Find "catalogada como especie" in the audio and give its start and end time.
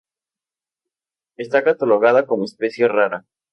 1.63-2.87